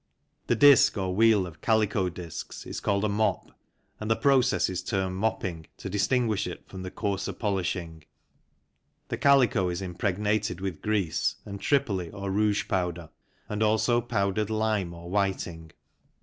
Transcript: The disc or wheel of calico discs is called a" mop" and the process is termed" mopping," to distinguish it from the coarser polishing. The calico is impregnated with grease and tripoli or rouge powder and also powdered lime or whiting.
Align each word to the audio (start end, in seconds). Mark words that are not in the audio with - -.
The 0.47 0.55
disc 0.55 0.97
or 0.97 1.13
wheel 1.13 1.45
of 1.45 1.61
calico 1.61 2.09
discs 2.09 2.65
is 2.65 2.79
called 2.79 3.05
a" 3.05 3.09
mop" 3.21 3.51
and 3.99 4.09
the 4.09 4.15
process 4.15 4.67
is 4.67 4.81
termed" 4.81 5.15
mopping," 5.19 5.67
to 5.77 5.91
distinguish 5.91 6.47
it 6.47 6.67
from 6.67 6.81
the 6.81 6.89
coarser 6.89 7.33
polishing. 7.33 8.05
The 9.09 9.17
calico 9.19 9.69
is 9.69 9.79
impregnated 9.79 10.59
with 10.59 10.81
grease 10.81 11.35
and 11.45 11.61
tripoli 11.61 12.09
or 12.09 12.31
rouge 12.31 12.67
powder 12.67 13.11
and 13.47 13.61
also 13.61 14.01
powdered 14.01 14.49
lime 14.49 14.91
or 14.95 15.07
whiting. 15.07 15.71